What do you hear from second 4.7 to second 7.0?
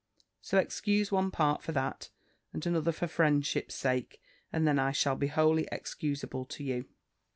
I shall be wholly excusable to you.